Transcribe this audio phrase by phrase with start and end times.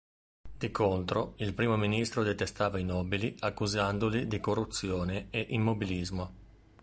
[0.57, 6.33] Di contro, il primo ministro detestava i nobili accusandoli di corruzione e immobilismo.